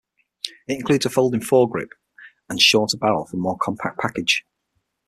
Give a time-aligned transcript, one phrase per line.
[0.67, 1.89] It includes a folding foregrip
[2.49, 4.43] and shorter barrel for a more compact package.